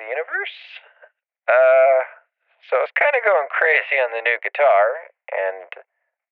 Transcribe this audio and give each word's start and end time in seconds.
the 0.00 0.08
universe. 0.08 0.56
Uh, 1.44 2.00
so 2.68 2.80
I 2.80 2.84
was 2.84 2.94
kind 2.96 3.12
of 3.12 3.22
going 3.22 3.48
crazy 3.52 4.00
on 4.00 4.16
the 4.16 4.24
new 4.24 4.40
guitar, 4.40 5.12
and 5.28 5.68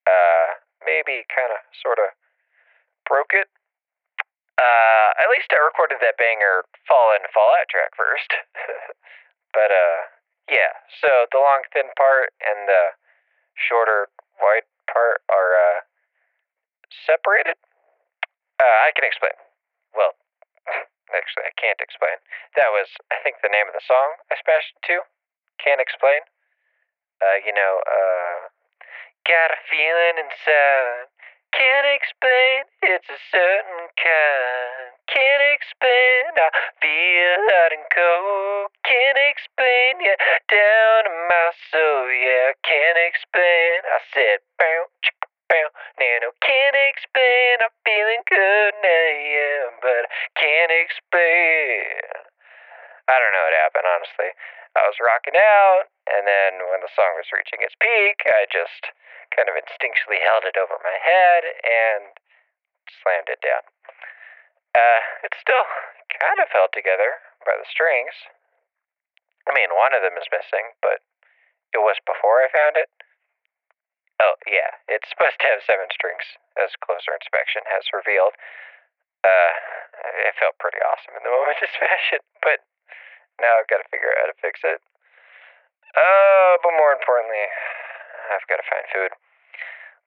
uh, 0.09 0.47
maybe 0.83 1.29
kind 1.29 1.53
of 1.53 1.61
sort 1.77 2.01
of 2.01 2.13
broke 3.05 3.37
it. 3.37 3.49
Uh, 4.59 5.11
at 5.23 5.31
least 5.31 5.53
I 5.55 5.63
recorded 5.63 6.03
that 6.03 6.19
banger 6.19 6.67
Fall 6.89 7.15
In 7.15 7.23
Fall 7.31 7.55
Out 7.55 7.69
track 7.71 7.95
first. 7.95 8.31
but 9.57 9.71
uh, 9.71 10.01
yeah. 10.51 10.75
So 10.99 11.31
the 11.31 11.39
long 11.39 11.63
thin 11.71 11.87
part 11.95 12.35
and 12.43 12.67
the 12.67 12.97
shorter 13.55 14.11
wide 14.43 14.67
part 14.91 15.23
are 15.31 15.55
uh, 15.55 15.79
separated. 17.07 17.55
Uh, 18.59 18.77
I 18.89 18.91
can 18.99 19.07
explain. 19.07 19.39
Actually, 21.15 21.49
I 21.49 21.55
can't 21.57 21.81
explain. 21.81 22.19
That 22.57 22.71
was, 22.73 22.89
I 23.13 23.21
think, 23.25 23.41
the 23.41 23.53
name 23.53 23.69
of 23.69 23.75
the 23.75 23.85
song 23.85 24.21
I 24.31 24.37
smashed 24.41 24.77
to. 24.93 25.05
Can't 25.63 25.81
explain. 25.81 26.23
Uh, 27.19 27.39
you 27.43 27.53
know, 27.53 27.83
uh, 27.83 28.53
got 29.27 29.51
a 29.51 29.61
feeling 29.67 30.23
inside. 30.23 31.11
Can't 31.57 31.89
explain. 31.97 32.69
It's 32.85 33.09
a 33.09 33.21
certain 33.33 33.89
kind. 33.97 34.93
Can't 35.09 35.45
explain. 35.57 36.29
I 36.37 36.51
feel 36.79 37.35
hot 37.51 37.73
and 37.73 37.89
cold. 37.89 38.69
Can't 38.85 39.21
explain. 39.33 39.99
Yeah, 40.05 40.21
down 40.53 41.01
in 41.09 41.19
my 41.27 41.49
soul. 41.73 42.13
Yeah, 42.13 42.53
can't 42.63 43.01
explain. 43.01 43.81
I 43.89 43.99
said, 44.13 44.39
bow, 44.61 44.78
chicka, 45.99 46.21
bow. 46.23 46.33
Can't 46.43 46.79
explain. 46.89 47.55
I'm 47.63 47.75
feeling 47.85 48.23
good 48.29 48.75
now, 48.83 49.11
yeah, 49.19 49.65
but 49.83 50.05
I 50.07 50.29
can't 50.39 50.73
explain. 50.73 52.25
I 53.09 53.15
don't 53.19 53.33
know 53.33 53.45
what 53.49 53.57
happened, 53.57 53.89
honestly. 53.89 54.31
I 54.77 54.85
was 54.85 55.01
rocking 55.01 55.35
out, 55.35 55.89
and 56.07 56.29
then 56.29 56.61
when 56.71 56.85
the 56.85 56.93
song 56.95 57.17
was 57.17 57.33
reaching 57.35 57.65
its 57.65 57.75
peak, 57.81 58.23
I 58.29 58.47
just 58.53 58.93
kind 59.35 59.49
of 59.49 59.57
instinctually 59.57 60.21
held 60.23 60.45
it 60.45 60.61
over 60.61 60.77
my 60.85 60.99
head 61.01 61.43
and 61.65 62.15
slammed 63.03 63.33
it 63.33 63.41
down. 63.41 63.65
Uh, 64.77 65.03
it 65.25 65.33
still 65.41 65.65
kind 66.21 66.39
of 66.39 66.53
held 66.53 66.71
together 66.77 67.19
by 67.43 67.57
the 67.57 67.67
strings. 67.67 68.13
I 69.49 69.57
mean, 69.57 69.73
one 69.73 69.97
of 69.97 70.05
them 70.05 70.15
is 70.21 70.29
missing, 70.29 70.77
but 70.85 71.01
it 71.73 71.81
was 71.81 71.97
before 72.05 72.45
I 72.45 72.53
found 72.53 72.77
it. 72.77 72.93
Oh, 74.19 74.35
yeah, 74.51 74.75
it's 74.91 75.07
supposed 75.07 75.39
to 75.39 75.47
have 75.47 75.63
seven 75.63 75.87
strings, 75.95 76.27
as 76.59 76.75
closer 76.83 77.15
inspection 77.15 77.63
has 77.71 77.87
revealed. 77.95 78.35
Uh, 79.23 79.55
it 80.27 80.35
felt 80.39 80.59
pretty 80.59 80.83
awesome 80.83 81.15
in 81.15 81.23
the 81.23 81.35
moment 81.39 81.59
to 81.63 81.71
smash 81.71 82.07
it, 82.19 82.23
but 82.43 82.67
now 83.39 83.55
I've 83.59 83.71
got 83.71 83.79
to 83.79 83.91
figure 83.91 84.11
out 84.11 84.27
how 84.27 84.29
to 84.35 84.43
fix 84.43 84.59
it. 84.67 84.83
Oh, 85.95 86.59
but 86.63 86.75
more 86.75 86.93
importantly, 86.93 87.47
I've 88.35 88.47
got 88.51 88.59
to 88.59 88.67
find 88.67 88.87
food. 88.91 89.13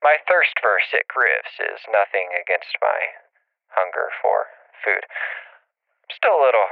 My 0.03 0.19
thirst 0.27 0.59
for 0.59 0.81
sick 0.81 1.07
riffs 1.15 1.61
is 1.61 1.79
nothing 1.87 2.35
against 2.35 2.73
my 2.81 3.15
hunger 3.71 4.11
for 4.19 4.51
food. 4.83 5.07
I'm 5.07 6.11
still 6.11 6.35
a 6.35 6.45
little 6.45 6.67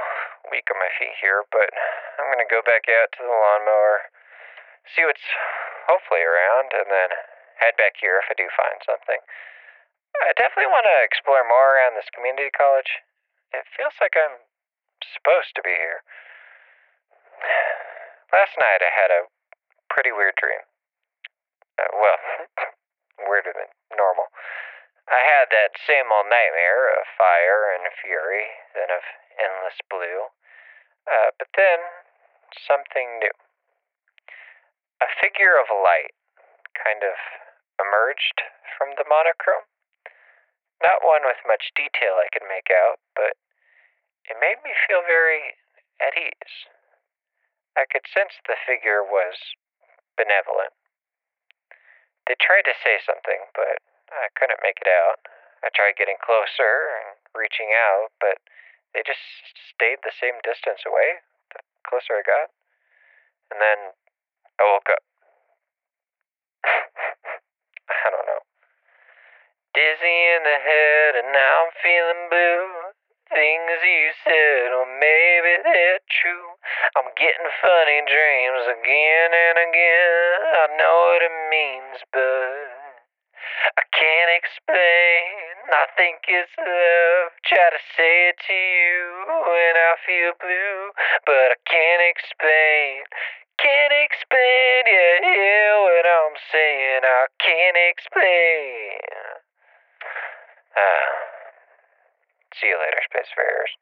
weak 0.52 0.68
on 0.68 0.76
my 0.76 0.92
feet 0.98 1.16
here, 1.22 1.46
but 1.48 1.72
I'm 2.20 2.28
going 2.28 2.42
to 2.42 2.52
go 2.52 2.60
back 2.60 2.90
out 2.90 3.08
to 3.16 3.22
the 3.24 3.32
lawnmower, 3.32 4.12
see 4.92 5.06
what's 5.06 5.24
hopefully 5.86 6.22
around, 6.22 6.74
and 6.74 6.90
then 6.90 7.10
head 7.60 7.76
back 7.76 8.00
here 8.00 8.18
if 8.18 8.28
I 8.32 8.34
do 8.34 8.48
find 8.56 8.80
something. 8.82 9.20
I 10.18 10.34
definitely 10.34 10.72
want 10.72 10.88
to 10.90 11.06
explore 11.06 11.46
more 11.46 11.76
around 11.76 11.94
this 11.94 12.10
community 12.10 12.50
college. 12.50 13.00
It 13.54 13.68
feels 13.76 13.94
like 14.02 14.18
I'm 14.18 14.42
supposed 15.14 15.54
to 15.54 15.62
be 15.62 15.76
here. 15.76 16.02
Last 18.34 18.58
night 18.58 18.82
I 18.82 18.90
had 18.90 19.12
a 19.14 19.30
pretty 19.92 20.10
weird 20.10 20.34
dream. 20.40 20.64
Uh, 21.78 21.92
well, 21.94 22.18
weirder 23.28 23.54
than 23.54 23.70
normal. 23.94 24.28
I 25.10 25.26
had 25.26 25.50
that 25.50 25.74
same 25.86 26.06
old 26.14 26.30
nightmare 26.30 26.94
of 26.94 27.02
fire 27.18 27.74
and 27.74 27.82
fury, 27.98 28.46
then 28.78 28.94
of 28.94 29.02
endless 29.34 29.78
blue. 29.90 30.30
Uh, 31.08 31.34
but 31.34 31.50
then, 31.58 31.82
something 32.54 33.18
new. 33.18 33.34
A 35.02 35.08
figure 35.18 35.58
of 35.58 35.66
light 35.72 36.14
kind 36.78 37.02
of 37.02 37.16
emerged 37.80 38.44
from 38.76 38.92
the 39.00 39.08
monochrome. 39.08 39.64
Not 40.84 41.04
one 41.04 41.24
with 41.24 41.40
much 41.48 41.72
detail 41.76 42.20
I 42.20 42.32
could 42.32 42.44
make 42.48 42.68
out, 42.72 43.00
but 43.16 43.36
it 44.28 44.36
made 44.40 44.60
me 44.64 44.72
feel 44.88 45.04
very 45.04 45.56
at 46.00 46.16
ease. 46.16 46.56
I 47.76 47.84
could 47.88 48.04
sense 48.08 48.36
the 48.44 48.56
figure 48.64 49.04
was 49.04 49.36
benevolent. 50.16 50.72
They 52.28 52.36
tried 52.40 52.68
to 52.68 52.76
say 52.80 53.00
something, 53.04 53.48
but 53.56 53.80
I 54.12 54.28
couldn't 54.36 54.64
make 54.64 54.80
it 54.80 54.90
out. 54.90 55.24
I 55.64 55.68
tried 55.72 56.00
getting 56.00 56.20
closer 56.20 56.88
and 56.96 57.20
reaching 57.36 57.72
out, 57.76 58.12
but 58.20 58.40
they 58.94 59.04
just 59.04 59.20
stayed 59.70 60.00
the 60.02 60.16
same 60.16 60.40
distance 60.42 60.82
away 60.88 61.20
the 61.52 61.60
closer 61.84 62.16
I 62.16 62.24
got. 62.24 62.48
And 63.52 63.60
then 63.60 63.92
I 64.58 64.64
woke 64.64 64.88
up. 64.90 65.04
I 67.90 68.08
don't 68.10 68.26
know. 68.26 68.42
In 70.00 70.40
the 70.48 70.60
head, 70.64 71.12
and 71.20 71.28
now 71.28 71.68
I'm 71.68 71.72
feeling 71.84 72.24
blue. 72.32 72.96
Things 73.28 73.78
you 73.84 74.08
said, 74.24 74.72
or 74.72 74.88
maybe 74.88 75.60
they're 75.60 76.00
true. 76.08 76.56
I'm 76.96 77.12
getting 77.20 77.50
funny 77.60 78.00
dreams 78.08 78.64
again 78.80 79.28
and 79.28 79.58
again. 79.60 80.32
I 80.56 80.66
know 80.80 80.96
what 81.04 81.20
it 81.20 81.36
means, 81.52 82.00
but 82.16 82.80
I 83.76 83.84
can't 83.92 84.32
explain. 84.40 85.68
I 85.68 85.84
think 86.00 86.24
it's 86.32 86.56
love. 86.56 87.36
Try 87.44 87.68
to 87.68 87.82
say 87.92 88.32
it 88.32 88.40
to 88.40 88.56
you 88.56 89.04
when 89.52 89.74
I 89.76 89.92
feel 90.08 90.32
blue, 90.40 90.96
but 91.28 91.54
I 91.54 91.58
can't 91.68 92.04
explain. 92.08 93.04
Can't 93.60 93.92
explain, 94.00 94.80
yeah, 94.88 95.20
hear 95.28 95.76
what 95.84 96.06
I'm 96.08 96.36
saying. 96.48 97.04
I 97.04 97.28
can't 97.36 97.76
explain. 97.92 99.09
Uh, 100.76 101.10
see 102.60 102.68
you 102.68 102.78
later, 102.78 103.00
Space 103.10 103.30
Farriers. 103.34 103.72